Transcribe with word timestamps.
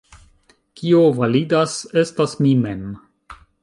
Kio 0.81 1.03
validas, 1.19 1.79
estas 2.07 2.37
mi 2.43 2.59
mem. 2.67 2.85